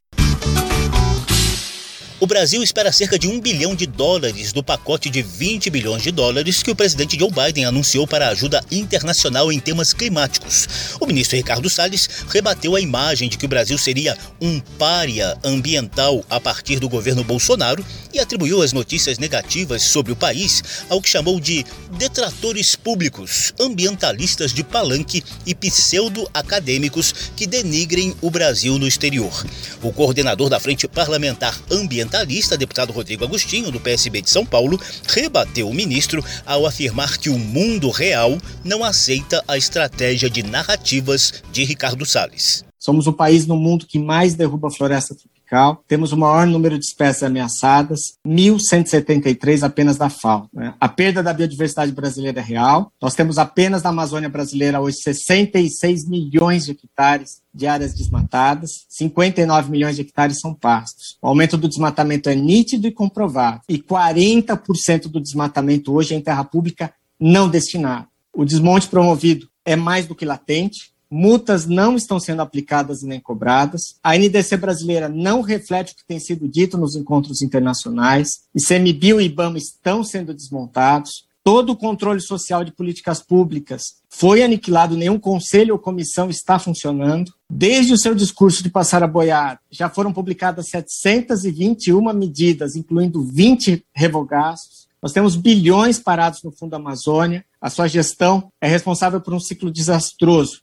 O 2.20 2.26
Brasil 2.26 2.64
espera 2.64 2.90
cerca 2.90 3.16
de 3.16 3.28
um 3.28 3.40
bilhão 3.40 3.76
de 3.76 3.86
dólares 3.86 4.52
do 4.52 4.60
pacote 4.60 5.08
de 5.08 5.22
20 5.22 5.70
bilhões 5.70 6.02
de 6.02 6.10
dólares 6.10 6.64
que 6.64 6.70
o 6.72 6.74
presidente 6.74 7.16
Joe 7.16 7.30
Biden 7.30 7.64
anunciou 7.64 8.08
para 8.08 8.28
ajuda 8.28 8.60
internacional 8.72 9.52
em 9.52 9.60
temas 9.60 9.92
climáticos. 9.92 10.66
O 10.98 11.06
ministro 11.06 11.36
Ricardo 11.36 11.70
Salles 11.70 12.08
rebateu 12.28 12.74
a 12.74 12.80
imagem 12.80 13.28
de 13.28 13.38
que 13.38 13.44
o 13.44 13.48
Brasil 13.48 13.78
seria 13.78 14.18
um 14.40 14.58
pária 14.58 15.38
ambiental 15.44 16.24
a 16.28 16.40
partir 16.40 16.80
do 16.80 16.88
governo 16.88 17.22
Bolsonaro 17.22 17.86
e 18.12 18.18
atribuiu 18.18 18.62
as 18.62 18.72
notícias 18.72 19.16
negativas 19.18 19.84
sobre 19.84 20.10
o 20.10 20.16
país 20.16 20.60
ao 20.88 21.00
que 21.00 21.08
chamou 21.08 21.38
de 21.38 21.64
detratores 21.98 22.74
públicos, 22.74 23.54
ambientalistas 23.60 24.52
de 24.52 24.64
palanque 24.64 25.22
e 25.46 25.54
pseudo-acadêmicos 25.54 27.14
que 27.36 27.46
denigrem 27.46 28.12
o 28.20 28.28
Brasil 28.28 28.76
no 28.76 28.88
exterior. 28.88 29.46
O 29.80 29.92
coordenador 29.92 30.48
da 30.48 30.58
Frente 30.58 30.88
Parlamentar 30.88 31.56
Ambiental 31.70 32.07
ambientalista, 32.08 32.56
deputado 32.56 32.92
Rodrigo 32.92 33.24
Agostinho, 33.24 33.70
do 33.70 33.78
PSB 33.78 34.22
de 34.22 34.30
São 34.30 34.44
Paulo, 34.44 34.80
rebateu 35.06 35.68
o 35.68 35.74
ministro 35.74 36.24
ao 36.46 36.66
afirmar 36.66 37.18
que 37.18 37.28
o 37.28 37.38
mundo 37.38 37.90
real 37.90 38.38
não 38.64 38.82
aceita 38.82 39.44
a 39.46 39.58
estratégia 39.58 40.30
de 40.30 40.42
narrativas 40.42 41.42
de 41.52 41.64
Ricardo 41.64 42.06
Salles. 42.06 42.64
Somos 42.78 43.06
o 43.06 43.12
país 43.12 43.46
no 43.46 43.56
mundo 43.56 43.86
que 43.86 43.98
mais 43.98 44.34
derruba 44.34 44.70
floresta 44.70 45.14
tropical. 45.14 45.82
Temos 45.86 46.12
o 46.12 46.16
maior 46.16 46.46
número 46.46 46.78
de 46.78 46.86
espécies 46.86 47.22
ameaçadas, 47.22 48.14
1.173 48.26 49.62
apenas 49.62 49.98
da 49.98 50.08
FAO. 50.08 50.48
Né? 50.52 50.74
A 50.80 50.88
perda 50.88 51.22
da 51.22 51.32
biodiversidade 51.32 51.92
brasileira 51.92 52.40
é 52.40 52.42
real. 52.42 52.90
Nós 53.02 53.14
temos 53.14 53.36
apenas 53.36 53.82
na 53.82 53.90
Amazônia 53.90 54.28
brasileira 54.28 54.80
hoje 54.80 54.98
66 55.02 56.08
milhões 56.08 56.64
de 56.64 56.70
hectares 56.70 57.42
de 57.58 57.66
áreas 57.66 57.92
desmatadas, 57.92 58.86
59 58.88 59.70
milhões 59.70 59.96
de 59.96 60.02
hectares 60.02 60.38
são 60.38 60.54
pastos. 60.54 61.18
O 61.20 61.26
aumento 61.26 61.56
do 61.58 61.68
desmatamento 61.68 62.28
é 62.28 62.34
nítido 62.34 62.86
e 62.86 62.92
comprovado. 62.92 63.62
E 63.68 63.78
40% 63.78 65.08
do 65.08 65.20
desmatamento 65.20 65.92
hoje 65.92 66.14
é 66.14 66.16
em 66.16 66.22
terra 66.22 66.44
pública 66.44 66.94
não 67.18 67.48
destinada. 67.48 68.06
O 68.32 68.44
desmonte 68.44 68.86
promovido 68.86 69.48
é 69.64 69.74
mais 69.74 70.06
do 70.06 70.14
que 70.14 70.24
latente, 70.24 70.92
multas 71.10 71.66
não 71.66 71.96
estão 71.96 72.20
sendo 72.20 72.42
aplicadas 72.42 73.02
nem 73.02 73.18
cobradas, 73.18 73.96
a 74.02 74.16
NDC 74.16 74.56
brasileira 74.56 75.08
não 75.08 75.40
reflete 75.40 75.92
o 75.92 75.96
que 75.96 76.06
tem 76.06 76.20
sido 76.20 76.46
dito 76.46 76.78
nos 76.78 76.94
encontros 76.94 77.42
internacionais, 77.42 78.42
ICMBio 78.54 79.20
e 79.20 79.24
IBAMA 79.24 79.58
estão 79.58 80.04
sendo 80.04 80.32
desmontados, 80.32 81.26
todo 81.48 81.70
o 81.70 81.76
controle 81.76 82.20
social 82.20 82.62
de 82.62 82.70
políticas 82.70 83.22
públicas 83.22 84.02
foi 84.10 84.42
aniquilado, 84.42 84.98
nenhum 84.98 85.18
conselho 85.18 85.72
ou 85.72 85.78
comissão 85.78 86.28
está 86.28 86.58
funcionando. 86.58 87.32
Desde 87.48 87.94
o 87.94 87.98
seu 87.98 88.14
discurso 88.14 88.62
de 88.62 88.68
passar 88.68 89.02
a 89.02 89.06
boiar, 89.06 89.58
já 89.70 89.88
foram 89.88 90.12
publicadas 90.12 90.68
721 90.68 92.12
medidas, 92.12 92.76
incluindo 92.76 93.24
20 93.24 93.82
revogaços. 93.94 94.88
Nós 95.02 95.12
temos 95.12 95.36
bilhões 95.36 95.98
parados 95.98 96.42
no 96.42 96.52
Fundo 96.52 96.74
Amazônia. 96.74 97.42
A 97.58 97.70
sua 97.70 97.88
gestão 97.88 98.52
é 98.60 98.68
responsável 98.68 99.18
por 99.18 99.32
um 99.32 99.40
ciclo 99.40 99.70
desastroso 99.70 100.60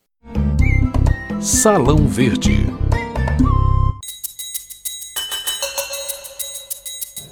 Salão 1.41 2.07
Verde. 2.07 2.63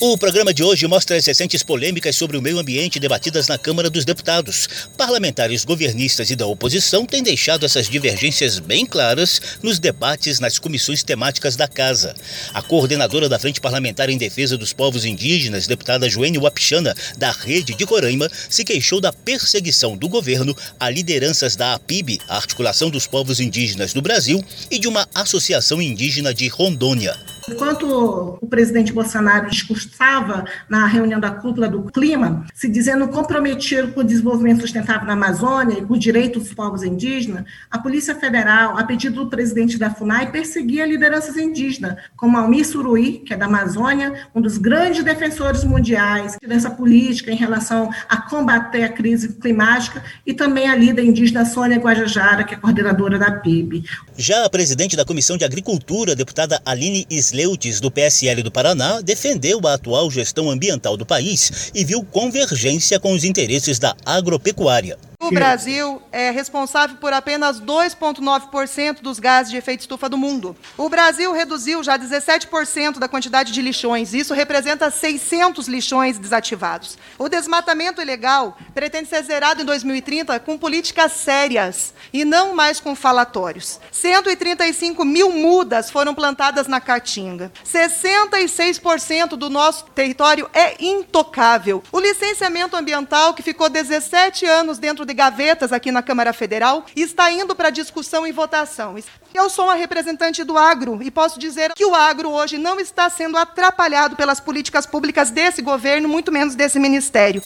O 0.05 0.17
programa 0.17 0.53
de 0.53 0.62
hoje 0.62 0.86
mostra 0.86 1.15
as 1.15 1.25
recentes 1.25 1.63
polêmicas 1.63 2.17
sobre 2.17 2.36
o 2.36 2.41
meio 2.41 2.60
ambiente 2.60 3.00
debatidas 3.00 3.48
na 3.48 3.57
Câmara 3.57 3.89
dos 3.89 4.03
Deputados. 4.03 4.67
Parlamentares 4.98 5.63
governistas 5.63 6.29
e 6.29 6.36
da 6.36 6.45
oposição 6.45 7.05
têm 7.05 7.24
deixado 7.24 7.65
essas 7.65 7.88
divergências 7.88 8.60
bem 8.60 8.86
claras 8.86 9.39
nos 9.62 9.79
debates 9.79 10.41
nas 10.41 10.60
comissões 10.60 11.03
temáticas 11.03 11.55
da 11.55 11.69
Casa. 11.69 12.13
A 12.53 12.62
coordenadora 12.62 13.29
da 13.29 13.39
Frente 13.39 13.62
Parlamentar 13.62 14.10
em 14.10 14.17
Defesa 14.17 14.57
dos 14.57 14.74
Povos 14.74 15.05
Indígenas, 15.05 15.67
deputada 15.67 16.10
Joênia 16.10 16.41
Wapichana, 16.41 16.93
da 17.17 17.31
Rede 17.31 17.74
de 17.74 17.86
Coraima, 17.86 18.29
se 18.50 18.65
queixou 18.65 19.00
da 19.00 19.13
perseguição 19.13 19.95
do 19.95 20.10
governo 20.10 20.53
a 20.77 20.89
lideranças 20.89 21.55
da 21.55 21.75
APIB, 21.75 22.19
a 22.27 22.36
Articulação 22.36 22.89
dos 22.89 23.07
Povos 23.07 23.39
Indígenas 23.39 23.93
do 23.93 24.01
Brasil, 24.01 24.43
e 24.69 24.77
de 24.77 24.89
uma 24.89 25.07
associação 25.15 25.81
indígena 25.81 26.33
de 26.33 26.50
Rondônia. 26.50 27.17
Enquanto 27.50 28.38
o 28.41 28.47
presidente 28.47 28.93
Bolsonaro 28.93 29.50
discursava 29.50 30.45
na 30.69 30.85
reunião 30.88 31.19
da 31.19 31.31
cúpula 31.31 31.67
do 31.67 31.83
clima, 31.83 32.45
se 32.53 32.69
dizendo 32.69 33.07
comprometido 33.07 33.89
com 33.89 34.00
o 34.00 34.03
desenvolvimento 34.03 34.62
sustentável 34.62 35.05
na 35.05 35.13
Amazônia 35.13 35.79
e 35.79 35.85
com 35.85 35.93
os 35.93 36.00
direitos 36.00 36.43
dos 36.43 36.53
povos 36.53 36.83
indígenas, 36.83 37.43
a 37.69 37.77
Polícia 37.77 38.15
Federal, 38.15 38.77
a 38.77 38.83
pedido 38.83 39.23
do 39.23 39.29
presidente 39.29 39.77
da 39.77 39.89
FUNAI, 39.89 40.31
perseguia 40.31 40.85
lideranças 40.85 41.35
indígenas, 41.35 41.97
como 42.15 42.38
Almir 42.38 42.65
Suruí, 42.65 43.19
que 43.19 43.33
é 43.33 43.38
da 43.38 43.45
Amazônia, 43.45 44.27
um 44.33 44.41
dos 44.41 44.57
grandes 44.57 45.03
defensores 45.03 45.63
mundiais 45.63 46.38
dessa 46.47 46.69
política 46.69 47.31
em 47.31 47.35
relação 47.35 47.89
a 48.07 48.17
combater 48.17 48.83
a 48.83 48.89
crise 48.89 49.33
climática, 49.33 50.01
e 50.25 50.33
também 50.33 50.69
a 50.69 50.75
líder 50.75 51.03
indígena 51.03 51.45
Sônia 51.45 51.77
Guajajara, 51.77 52.43
que 52.43 52.53
é 52.53 52.57
coordenadora 52.57 53.19
da 53.19 53.31
PIB. 53.31 53.83
Já 54.17 54.45
a 54.45 54.50
presidente 54.50 54.95
da 54.95 55.03
Comissão 55.03 55.38
de 55.38 55.43
Agricultura, 55.43 56.15
deputada 56.15 56.62
Aline 56.65 57.05
Isla 57.09 57.33
Leutes, 57.34 57.80
do 57.80 57.92
PSL 57.92 58.44
do 58.44 58.52
Paraná, 58.52 59.02
defendeu 59.02 59.60
a 59.66 59.74
atual 59.74 60.10
gestão 60.10 60.50
ambiental 60.50 60.96
do 60.96 61.06
país 61.06 61.72
e 61.74 61.84
viu 61.84 62.04
convergência 62.04 63.00
com 63.00 63.13
os 63.13 63.24
interesses 63.24 63.80
da 63.80 63.96
agropecuária. 64.06 64.98
O 65.24 65.32
Brasil 65.32 66.01
é 66.12 66.32
responsável 66.32 66.98
por 66.98 67.13
apenas 67.13 67.62
2,9% 67.62 69.01
dos 69.01 69.20
gases 69.20 69.50
de 69.50 69.56
efeito 69.56 69.80
estufa 69.80 70.10
do 70.10 70.18
mundo. 70.18 70.53
O 70.77 70.89
Brasil 70.89 71.32
reduziu 71.32 71.82
já 71.82 71.98
17% 71.98 73.00
da 73.00 73.08
quantidade 73.08 73.53
de 73.53 73.62
lixões. 73.62 74.13
Isso 74.13 74.34
representa 74.34 74.92
600 74.92 75.70
lixões 75.70 76.20
desativados. 76.20 76.98
O 77.18 77.30
desmatamento 77.30 78.01
ilegal 78.01 78.58
pretende 78.74 79.08
ser 79.08 79.24
zerado 79.24 79.62
em 79.62 79.65
2030 79.65 80.38
com 80.42 80.58
políticas 80.58 81.13
sérias 81.13 81.94
e 82.12 82.25
não 82.25 82.53
mais 82.53 82.82
com 82.82 82.94
falatórios. 82.94 83.80
135 83.94 85.06
mil 85.06 85.32
mudas 85.32 85.89
foram 85.89 86.13
plantadas 86.13 86.68
na 86.68 86.82
Caatinga. 86.82 87.50
66% 87.65 89.38
do 89.38 89.50
nosso 89.50 89.86
território 89.86 90.50
é 90.53 90.84
intocável. 90.84 91.82
O 91.94 92.00
licenciamento 92.01 92.75
ambiental, 92.75 93.34
que 93.34 93.42
ficou 93.42 93.70
17 93.70 94.46
anos 94.46 94.80
dentro 94.80 95.06
de 95.06 95.12
gavetas 95.13 95.72
aqui 95.72 95.91
na 95.91 96.01
Câmara 96.01 96.34
Federal 96.34 96.86
e 96.96 97.01
está 97.01 97.32
indo 97.32 97.55
para 97.55 97.70
discussão 97.70 98.25
e 98.25 98.32
votação. 98.32 98.96
Eu 99.34 99.50
sou 99.50 99.65
uma 99.65 99.75
representante 99.75 100.43
do 100.43 100.58
agro 100.58 101.01
e 101.01 101.10
posso 101.10 101.39
dizer 101.39 101.74
que 101.74 101.86
o 101.86 101.96
agro 101.96 102.29
hoje 102.29 102.58
não 102.58 102.79
está 102.79 103.10
sendo 103.10 103.38
atrapalhado 103.38 104.15
pelas 104.15 104.39
políticas 104.39 104.86
públicas 104.86 105.32
desse 105.32 105.62
governo, 105.62 106.08
muito 106.08 106.32
menos 106.32 106.55
desse 106.55 106.79
ministério. 106.79 107.41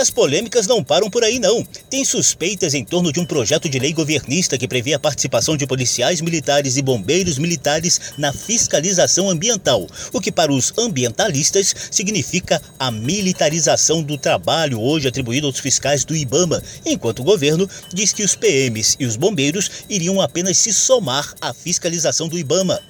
As 0.00 0.10
polêmicas 0.10 0.66
não 0.66 0.82
param 0.82 1.10
por 1.10 1.22
aí, 1.22 1.38
não. 1.38 1.62
Tem 1.90 2.04
suspeitas 2.04 2.72
em 2.72 2.84
torno 2.84 3.12
de 3.12 3.20
um 3.20 3.26
projeto 3.26 3.68
de 3.68 3.78
lei 3.78 3.92
governista 3.92 4.56
que 4.56 4.66
prevê 4.66 4.94
a 4.94 4.98
participação 4.98 5.56
de 5.56 5.66
policiais 5.66 6.20
militares 6.20 6.76
e 6.76 6.82
bombeiros 6.82 7.38
militares 7.38 8.00
na 8.16 8.32
fiscalização 8.32 9.28
ambiental, 9.28 9.86
o 10.12 10.20
que 10.20 10.32
para 10.32 10.52
os 10.52 10.72
ambientalistas 10.78 11.74
significa 11.90 12.60
a 12.78 12.90
militarização 12.90 14.02
do 14.02 14.16
trabalho 14.16 14.80
hoje 14.80 15.08
atribuído 15.08 15.46
aos 15.46 15.58
fiscais 15.58 16.04
do 16.04 16.16
IBAMA, 16.16 16.62
enquanto 16.86 17.20
o 17.20 17.24
governo 17.24 17.68
diz 17.92 18.12
que 18.12 18.22
os 18.22 18.34
PMs 18.34 18.96
e 18.98 19.04
os 19.04 19.16
bombeiros 19.16 19.70
iriam 19.88 20.20
apenas 20.20 20.56
se 20.56 20.72
somar 20.72 21.34
à 21.40 21.52
fiscalização 21.52 22.26
do 22.26 22.38
IBAMA. 22.38 22.80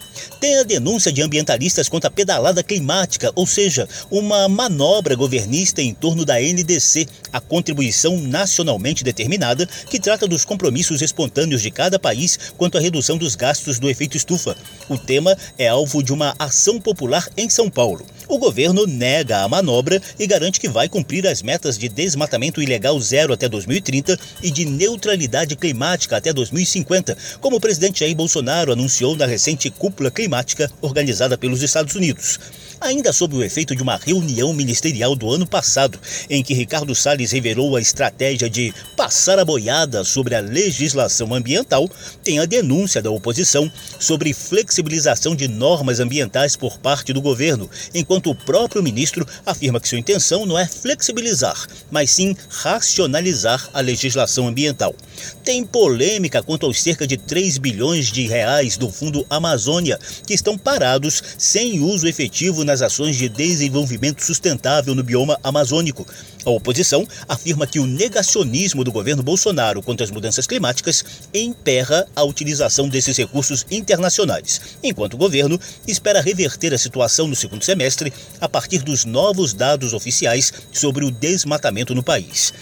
Tem 0.41 0.59
a 0.59 0.63
denúncia 0.63 1.13
de 1.13 1.23
ambientalistas 1.23 1.89
contra 1.89 2.09
a 2.09 2.13
pedalada 2.13 2.63
climática, 2.63 3.33
ou 3.35 3.47
seja, 3.47 3.89
uma 4.11 4.49
manobra 4.49 5.15
governista 5.15 5.83
em 5.83 5.95
torno 5.95 6.25
da 6.25 6.41
NDC, 6.41 7.00
a 7.33 7.41
contribuição 7.41 8.19
nacionalmente 8.19 9.05
determinada 9.05 9.67
que 9.89 10.01
trata 10.01 10.27
dos 10.27 10.45
compromissos 10.45 11.03
espontâneos 11.03 11.63
de 11.63 11.71
cada 11.71 11.99
país 11.99 12.39
quanto 12.57 12.79
à 12.79 12.81
redução 12.81 13.17
dos 13.17 13.35
gastos 13.35 13.79
do 13.79 13.89
efeito 13.89 14.17
estufa. 14.17 14.57
O 14.89 14.99
tema 14.99 15.37
é 15.59 15.69
alvo 15.69 16.03
de 16.03 16.13
uma 16.13 16.35
ação 16.39 16.81
popular 16.81 17.29
em 17.37 17.49
São 17.49 17.71
Paulo. 17.71 18.05
O 18.29 18.39
governo 18.39 18.87
nega 18.87 19.43
a 19.43 19.49
manobra 19.49 20.01
e 20.19 20.27
garante 20.27 20.61
que 20.61 20.69
vai 20.69 20.89
cumprir 20.89 21.27
as 21.27 21.43
metas 21.43 21.77
de 21.77 21.89
desmatamento 21.89 22.63
ilegal 22.63 22.99
zero 23.01 23.33
até 23.33 23.49
2030 23.49 24.19
e 24.43 24.51
de 24.51 24.65
neutralidade 24.65 25.57
climática 25.57 26.17
até 26.17 26.33
2050, 26.33 27.17
como 27.41 27.57
o 27.57 27.61
presidente 27.61 28.01
Jair 28.01 28.15
Bolsonaro 28.15 28.73
anunciou 28.73 29.17
na 29.17 29.27
recente 29.27 29.71
cúpula 29.71 30.11
climática 30.11 30.71
organizada 30.81 31.37
pelos 31.37 31.63
Estados 31.63 31.95
Unidos 31.95 32.39
ainda 32.81 33.13
sob 33.13 33.37
o 33.37 33.45
efeito 33.45 33.77
de 33.77 33.83
uma 33.83 33.97
reunião 33.97 34.53
ministerial 34.53 35.15
do 35.15 35.31
ano 35.31 35.47
passado, 35.47 35.99
em 36.29 36.43
que 36.43 36.55
Ricardo 36.55 36.95
Salles 36.95 37.31
revelou 37.33 37.77
a 37.77 37.81
estratégia 37.81 38.49
de 38.49 38.73
passar 38.97 39.39
a 39.39 39.45
boiada 39.45 40.03
sobre 40.05 40.35
a 40.35 40.41
legislação 40.41 41.35
ambiental, 41.35 41.89
tem 42.25 42.39
a 42.39 42.47
denúncia 42.47 43.03
da 43.03 43.11
oposição 43.11 43.71
sobre 43.99 44.33
flexibilização 44.33 45.37
de 45.37 45.47
normas 45.47 46.01
ambientais 46.01 46.57
por 46.57 46.79
parte 46.79 47.13
do 47.13 47.21
governo, 47.21 47.69
enquanto 47.95 48.31
o 48.31 48.35
próprio 48.35 48.83
ministro 48.83 49.27
afirma 49.45 49.81
que 49.81 49.89
sua 49.89 49.99
intenção 49.99 50.47
não 50.47 50.59
é 50.59 50.67
flexibilizar, 50.67 51.67
mas 51.91 52.11
sim 52.11 52.35
racionalizar 52.49 53.69
a 53.73 53.81
legislação 53.81 54.49
ambiental. 54.49 54.95
Tem 55.45 55.65
polêmica 55.65 56.43
quanto 56.43 56.67
aos 56.67 56.81
cerca 56.81 57.07
de 57.07 57.17
3 57.17 57.59
bilhões 57.59 58.11
de 58.11 58.27
reais 58.27 58.77
do 58.77 58.91
Fundo 58.91 59.27
Amazônia, 59.29 59.99
que 60.27 60.35
estão 60.35 60.57
parados 60.57 61.23
sem 61.39 61.81
uso 61.81 62.07
efetivo 62.07 62.65
nas 62.65 62.83
ações 62.83 63.17
de 63.17 63.29
desenvolvimento 63.29 64.25
sustentável 64.25 64.95
no 64.95 65.03
bioma 65.03 65.39
amazônico. 65.43 66.07
A 66.45 66.51
oposição 66.51 67.07
afirma 67.29 67.67
que 67.67 67.79
o 67.79 67.87
negacionismo 67.87 68.83
do 68.83 68.93
governo 68.93 69.23
Bolsonaro 69.23 69.83
contra 69.83 70.05
as 70.05 70.11
mudanças 70.11 70.47
climáticas 70.47 71.05
emperra 71.35 72.07
a 72.17 72.25
utilização 72.25 72.89
desses 72.89 73.17
recursos 73.17 73.67
internacionais, 73.71 74.61
enquanto 74.83 75.15
o 75.15 75.19
governo 75.19 75.61
espera 75.87 76.21
reverter 76.21 76.73
a 76.73 76.79
situação 76.79 77.27
no 77.27 77.37
segundo 77.37 77.65
semestre 77.65 78.13
a 78.41 78.49
partir 78.49 78.79
dos 78.79 79.05
novos 79.05 79.53
dados 79.53 79.93
oficiais 79.93 80.53
sobre 80.73 81.05
o 81.05 81.11
desmatamento 81.11 81.95
no 81.95 82.03
país. 82.03 82.53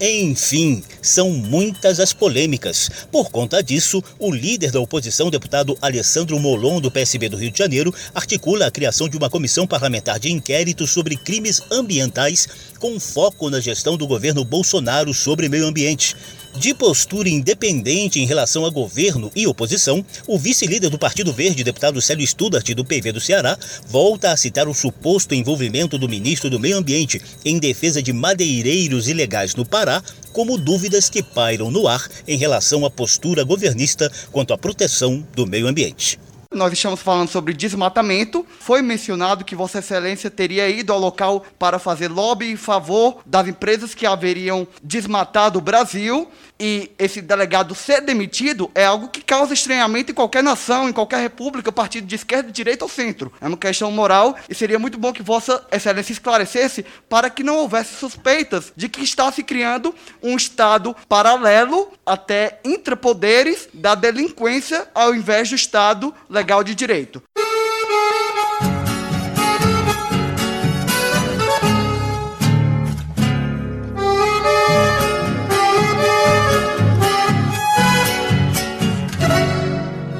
Enfim, 0.00 0.82
são 1.00 1.30
muitas 1.30 1.98
as 1.98 2.12
polêmicas. 2.12 2.90
Por 3.10 3.30
conta 3.30 3.62
disso, 3.62 4.02
o 4.18 4.30
líder 4.30 4.70
da 4.70 4.78
oposição, 4.78 5.30
deputado 5.30 5.76
Alessandro 5.80 6.38
Molon, 6.38 6.80
do 6.80 6.90
PSB 6.90 7.30
do 7.30 7.36
Rio 7.38 7.50
de 7.50 7.58
Janeiro, 7.58 7.94
articula 8.14 8.66
a 8.66 8.70
criação 8.70 9.08
de 9.08 9.16
uma 9.16 9.30
comissão 9.30 9.66
parlamentar 9.66 10.18
de 10.18 10.30
inquérito 10.30 10.86
sobre 10.86 11.16
crimes 11.16 11.62
ambientais 11.70 12.46
com 12.78 13.00
foco 13.00 13.48
na 13.48 13.58
gestão 13.58 13.96
do 13.96 14.06
governo 14.06 14.44
Bolsonaro 14.44 15.14
sobre 15.14 15.48
meio 15.48 15.66
ambiente. 15.66 16.14
De 16.58 16.72
postura 16.72 17.28
independente 17.28 18.18
em 18.18 18.24
relação 18.24 18.64
a 18.64 18.70
governo 18.70 19.30
e 19.36 19.46
oposição, 19.46 20.04
o 20.26 20.38
vice-líder 20.38 20.88
do 20.88 20.98
Partido 20.98 21.30
Verde, 21.30 21.62
deputado 21.62 22.00
Célio 22.00 22.26
Studart, 22.26 22.66
do 22.70 22.84
PV 22.84 23.12
do 23.12 23.20
Ceará, 23.20 23.58
volta 23.86 24.32
a 24.32 24.36
citar 24.38 24.66
o 24.66 24.72
suposto 24.72 25.34
envolvimento 25.34 25.98
do 25.98 26.08
ministro 26.08 26.48
do 26.48 26.58
Meio 26.58 26.78
Ambiente 26.78 27.20
em 27.44 27.58
defesa 27.58 28.02
de 28.02 28.12
madeireiros 28.12 29.06
ilegais 29.06 29.54
no 29.54 29.66
Pará, 29.66 30.02
como 30.32 30.56
dúvidas 30.56 31.10
que 31.10 31.22
pairam 31.22 31.70
no 31.70 31.86
ar 31.86 32.08
em 32.26 32.38
relação 32.38 32.86
à 32.86 32.90
postura 32.90 33.44
governista 33.44 34.10
quanto 34.32 34.54
à 34.54 34.58
proteção 34.58 35.26
do 35.34 35.46
meio 35.46 35.66
ambiente. 35.66 36.18
Nós 36.56 36.72
estamos 36.72 37.02
falando 37.02 37.28
sobre 37.28 37.52
desmatamento. 37.52 38.44
Foi 38.60 38.80
mencionado 38.80 39.44
que 39.44 39.54
Vossa 39.54 39.80
Excelência 39.80 40.30
teria 40.30 40.66
ido 40.70 40.90
ao 40.90 40.98
local 40.98 41.44
para 41.58 41.78
fazer 41.78 42.08
lobby 42.08 42.50
em 42.50 42.56
favor 42.56 43.18
das 43.26 43.46
empresas 43.46 43.94
que 43.94 44.06
haveriam 44.06 44.66
desmatado 44.82 45.58
o 45.58 45.62
Brasil. 45.62 46.26
E 46.58 46.90
esse 46.98 47.20
delegado 47.20 47.74
ser 47.74 48.00
demitido 48.00 48.70
é 48.74 48.84
algo 48.84 49.08
que 49.08 49.22
causa 49.22 49.52
estranhamento 49.52 50.10
em 50.10 50.14
qualquer 50.14 50.42
nação, 50.42 50.88
em 50.88 50.92
qualquer 50.92 51.20
república, 51.20 51.70
partido 51.70 52.06
de 52.06 52.14
esquerda, 52.14 52.50
direita 52.50 52.84
ou 52.84 52.88
centro. 52.88 53.32
É 53.40 53.46
uma 53.46 53.56
questão 53.56 53.90
moral 53.90 54.36
e 54.48 54.54
seria 54.54 54.78
muito 54.78 54.98
bom 54.98 55.12
que 55.12 55.22
Vossa 55.22 55.64
Excelência 55.70 56.12
esclarecesse 56.12 56.84
para 57.08 57.28
que 57.28 57.42
não 57.42 57.56
houvesse 57.56 57.94
suspeitas 57.94 58.72
de 58.74 58.88
que 58.88 59.02
está 59.02 59.30
se 59.30 59.42
criando 59.42 59.94
um 60.22 60.36
Estado 60.36 60.96
paralelo, 61.08 61.92
até 62.04 62.58
intrapoderes, 62.64 63.68
da 63.72 63.94
delinquência, 63.94 64.88
ao 64.94 65.14
invés 65.14 65.50
do 65.50 65.56
Estado 65.56 66.14
legal 66.28 66.64
de 66.64 66.74
direito. 66.74 67.22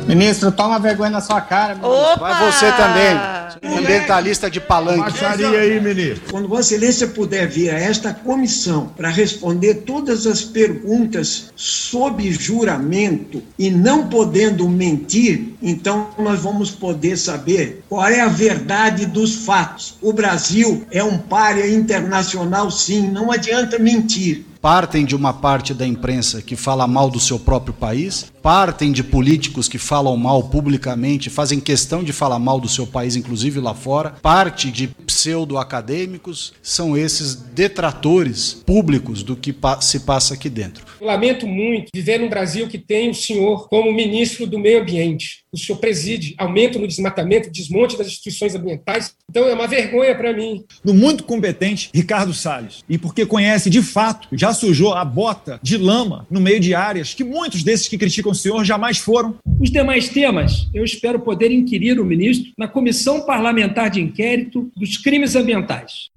Ministro, 0.06 0.52
toma 0.52 0.78
vergonha 0.78 1.10
na 1.10 1.20
sua 1.20 1.40
cara. 1.40 1.74
Ministro. 1.74 1.90
Opa! 1.90 2.32
Vai 2.32 2.52
você 2.52 2.72
também. 2.72 3.78
Ambientalista 3.78 4.50
de 4.50 4.60
palanque. 4.60 5.00
Baixaria 5.00 5.58
aí, 5.58 5.80
ministro. 5.80 6.30
Quando 6.30 6.48
Vossa 6.48 6.74
Excelência 6.74 7.08
puder 7.08 7.48
vir 7.48 7.70
a 7.70 7.78
esta 7.78 8.14
comissão 8.14 8.88
para 8.96 9.08
responder 9.08 9.74
todas 9.86 10.26
as 10.26 10.42
perguntas 10.42 11.52
sob 11.56 12.30
juramento 12.30 13.42
e 13.58 13.70
não 13.70 14.08
podendo 14.08 14.68
mentir, 14.68 15.54
então 15.60 16.10
nós 16.18 16.40
vamos 16.40 16.70
poder 16.70 17.16
saber 17.16 17.82
qual 17.88 18.06
é 18.06 18.20
a 18.20 18.28
verdade 18.28 19.06
dos 19.06 19.44
fatos. 19.44 19.96
O 20.00 20.12
Brasil 20.12 20.86
é 20.90 21.02
um 21.02 21.18
párea 21.18 21.68
internacional, 21.68 22.70
sim, 22.70 23.08
não 23.08 23.32
adianta 23.32 23.78
mentir 23.78 24.44
partem 24.66 25.04
de 25.04 25.14
uma 25.14 25.32
parte 25.32 25.72
da 25.72 25.86
imprensa 25.86 26.42
que 26.42 26.56
fala 26.56 26.88
mal 26.88 27.08
do 27.08 27.20
seu 27.20 27.38
próprio 27.38 27.72
país, 27.72 28.32
partem 28.42 28.90
de 28.90 29.04
políticos 29.04 29.68
que 29.68 29.78
falam 29.78 30.16
mal 30.16 30.42
publicamente, 30.42 31.30
fazem 31.30 31.60
questão 31.60 32.02
de 32.02 32.12
falar 32.12 32.40
mal 32.40 32.58
do 32.58 32.68
seu 32.68 32.84
país, 32.84 33.14
inclusive 33.14 33.60
lá 33.60 33.74
fora, 33.74 34.16
parte 34.20 34.72
de 34.72 34.88
pseudo-acadêmicos, 34.88 36.52
são 36.60 36.96
esses 36.96 37.36
detratores 37.36 38.54
públicos 38.54 39.22
do 39.22 39.36
que 39.36 39.54
se 39.80 40.00
passa 40.00 40.34
aqui 40.34 40.48
dentro. 40.48 40.84
Lamento 41.00 41.46
muito 41.46 41.90
viver 41.94 42.18
num 42.18 42.28
Brasil 42.28 42.66
que 42.66 42.78
tem 42.78 43.10
o 43.10 43.14
senhor 43.14 43.68
como 43.68 43.92
ministro 43.92 44.48
do 44.48 44.58
Meio 44.58 44.82
Ambiente. 44.82 45.44
O 45.56 45.58
senhor 45.58 45.78
preside 45.78 46.34
aumento 46.36 46.78
no 46.78 46.86
desmatamento, 46.86 47.50
desmonte 47.50 47.96
das 47.96 48.08
instituições 48.08 48.54
ambientais. 48.54 49.14
Então 49.30 49.48
é 49.48 49.54
uma 49.54 49.66
vergonha 49.66 50.14
para 50.14 50.30
mim. 50.30 50.62
No 50.84 50.92
muito 50.92 51.24
competente 51.24 51.88
Ricardo 51.94 52.34
Salles. 52.34 52.84
E 52.86 52.98
porque 52.98 53.24
conhece 53.24 53.70
de 53.70 53.80
fato, 53.80 54.28
já 54.32 54.52
sujou 54.52 54.92
a 54.92 55.02
bota 55.02 55.58
de 55.62 55.78
lama 55.78 56.26
no 56.30 56.42
meio 56.42 56.60
de 56.60 56.74
áreas 56.74 57.14
que 57.14 57.24
muitos 57.24 57.62
desses 57.62 57.88
que 57.88 57.96
criticam 57.96 58.32
o 58.32 58.34
senhor 58.34 58.62
jamais 58.66 58.98
foram. 58.98 59.38
Os 59.58 59.70
demais 59.70 60.10
temas, 60.10 60.68
eu 60.74 60.84
espero 60.84 61.20
poder 61.20 61.50
inquirir 61.50 61.98
o 61.98 62.04
ministro 62.04 62.52
na 62.58 62.68
comissão 62.68 63.22
parlamentar 63.22 63.88
de 63.88 64.02
inquérito 64.02 64.70
dos 64.76 64.98
crimes 64.98 65.34
ambientais. 65.34 66.10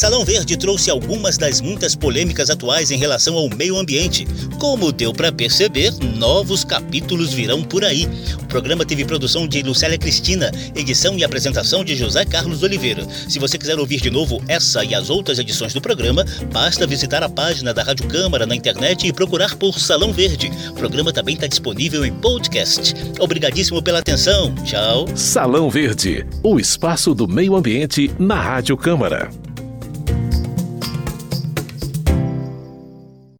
Salão 0.00 0.24
Verde 0.24 0.56
trouxe 0.56 0.90
algumas 0.90 1.36
das 1.36 1.60
muitas 1.60 1.94
polêmicas 1.94 2.48
atuais 2.48 2.90
em 2.90 2.96
relação 2.96 3.36
ao 3.36 3.50
meio 3.50 3.76
ambiente. 3.76 4.26
Como 4.58 4.90
deu 4.90 5.12
para 5.12 5.30
perceber, 5.30 5.92
novos 6.16 6.64
capítulos 6.64 7.34
virão 7.34 7.62
por 7.62 7.84
aí. 7.84 8.08
O 8.42 8.46
programa 8.46 8.82
teve 8.82 9.04
produção 9.04 9.46
de 9.46 9.62
Lucélia 9.62 9.98
Cristina, 9.98 10.50
edição 10.74 11.18
e 11.18 11.22
apresentação 11.22 11.84
de 11.84 11.94
José 11.94 12.24
Carlos 12.24 12.62
Oliveira. 12.62 13.06
Se 13.28 13.38
você 13.38 13.58
quiser 13.58 13.78
ouvir 13.78 14.00
de 14.00 14.08
novo 14.08 14.42
essa 14.48 14.82
e 14.82 14.94
as 14.94 15.10
outras 15.10 15.38
edições 15.38 15.74
do 15.74 15.82
programa, 15.82 16.24
basta 16.50 16.86
visitar 16.86 17.22
a 17.22 17.28
página 17.28 17.74
da 17.74 17.82
Rádio 17.82 18.08
Câmara 18.08 18.46
na 18.46 18.56
internet 18.56 19.06
e 19.06 19.12
procurar 19.12 19.54
por 19.56 19.78
Salão 19.78 20.14
Verde. 20.14 20.50
O 20.70 20.72
programa 20.76 21.12
também 21.12 21.34
está 21.34 21.46
disponível 21.46 22.06
em 22.06 22.12
podcast. 22.14 22.94
Obrigadíssimo 23.18 23.82
pela 23.82 23.98
atenção. 23.98 24.54
Tchau. 24.64 25.06
Salão 25.14 25.68
Verde, 25.68 26.24
o 26.42 26.58
espaço 26.58 27.14
do 27.14 27.28
meio 27.28 27.54
ambiente 27.54 28.10
na 28.18 28.40
Rádio 28.40 28.78
Câmara. 28.78 29.28